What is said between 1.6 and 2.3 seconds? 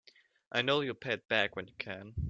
you can.